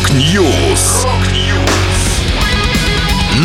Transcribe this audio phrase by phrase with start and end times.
[0.00, 1.06] Rock News.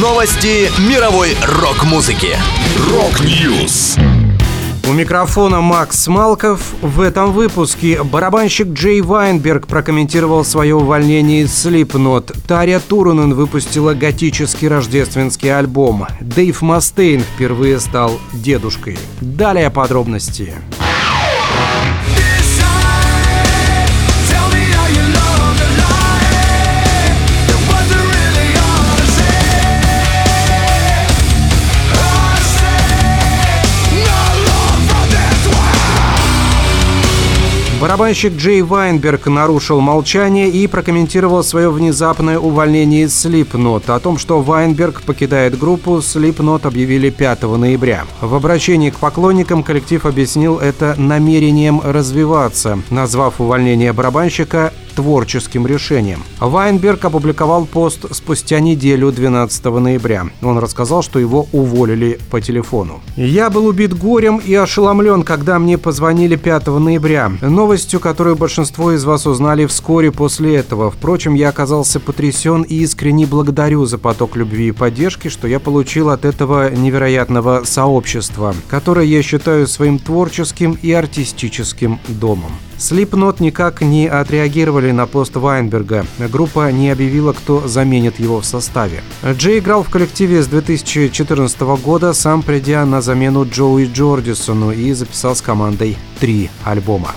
[0.00, 2.36] Новости мировой рок-музыки.
[2.92, 3.96] Rock News.
[4.88, 6.60] У микрофона Макс Малков.
[6.80, 12.36] В этом выпуске барабанщик Джей Вайнберг прокомментировал свое увольнение из Slipknot.
[12.46, 16.06] Таря Турунен выпустила готический рождественский альбом.
[16.20, 18.96] Дэйв Мастейн впервые стал дедушкой.
[19.20, 20.54] Далее подробности.
[37.84, 43.90] Барабанщик Джей Вайнберг нарушил молчание и прокомментировал свое внезапное увольнение из Slipknot.
[43.94, 48.06] О том, что Вайнберг покидает группу, Slipknot объявили 5 ноября.
[48.22, 56.22] В обращении к поклонникам коллектив объяснил это намерением развиваться, назвав увольнение барабанщика творческим решением.
[56.40, 60.26] Вайнберг опубликовал пост спустя неделю 12 ноября.
[60.42, 63.02] Он рассказал, что его уволили по телефону.
[63.16, 67.32] «Я был убит горем и ошеломлен, когда мне позвонили 5 ноября.
[67.40, 70.90] Новостью, которую большинство из вас узнали вскоре после этого.
[70.90, 76.10] Впрочем, я оказался потрясен и искренне благодарю за поток любви и поддержки, что я получил
[76.10, 82.52] от этого невероятного сообщества, которое я считаю своим творческим и артистическим домом.
[82.78, 86.06] Слипнот никак не отреагировали на пост Вайнберга.
[86.18, 89.02] Группа не объявила, кто заменит его в составе.
[89.24, 95.36] Джей играл в коллективе с 2014 года, сам придя на замену Джоуи Джордисону и записал
[95.36, 97.12] с командой три альбома.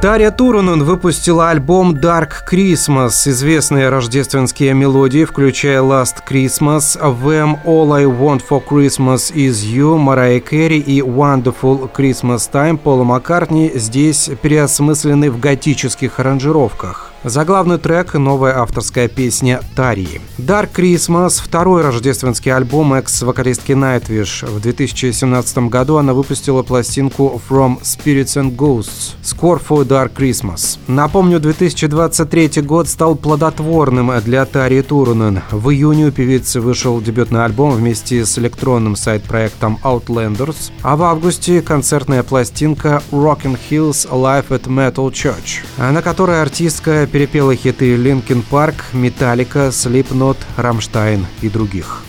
[0.00, 8.04] Таря Турунен выпустила альбом Dark Christmas, известные рождественские мелодии, включая Last Christmas, Them All I
[8.04, 15.32] Want for Christmas Is You, Mariah Carey и Wonderful Christmas Time Пола Маккартни здесь переосмыслены
[15.32, 17.07] в готических аранжировках.
[17.28, 20.22] Заглавный трек– новая авторская песня Тарии.
[20.38, 24.46] Dark Christmas– второй рождественский альбом экс-вокалистки Nightwish.
[24.46, 30.78] В 2017 году она выпустила пластинку From Spirits and Ghosts– Score for Dark Christmas.
[30.86, 35.42] Напомню, 2023 год стал плодотворным для Тарии Турунен.
[35.50, 41.60] В июне у певицы вышел дебютный альбом вместе с электронным сайт-проектом Outlanders, а в августе
[41.60, 48.76] концертная пластинка Rockin' Hills Live at Metal Church, на которой артистка перепела хиты Linkin Park,
[48.92, 52.04] Metallica, Slipknot, Rammstein и других.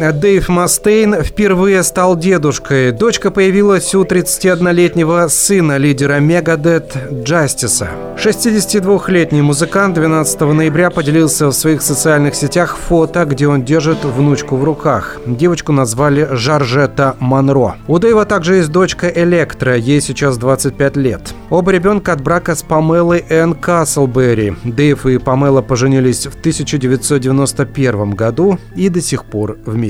[0.00, 2.90] Дэйв Мастейн впервые стал дедушкой.
[2.90, 7.90] Дочка появилась у 31-летнего сына лидера Мегадет Джастиса.
[8.16, 14.64] 62-летний музыкант 12 ноября поделился в своих социальных сетях фото, где он держит внучку в
[14.64, 15.20] руках.
[15.26, 17.76] Девочку назвали Жаржета Монро.
[17.86, 21.34] У Дэйва также есть дочка Электра, ей сейчас 25 лет.
[21.50, 24.54] Оба ребенка от брака с Памелой Энн Каслберри.
[24.64, 29.89] Дэйв и Памела поженились в 1991 году и до сих пор вместе